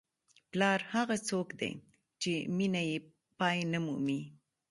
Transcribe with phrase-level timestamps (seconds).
[0.51, 1.71] پلار هغه څوک دی
[2.21, 2.97] چې مینه یې
[3.39, 4.21] پای نه مومي.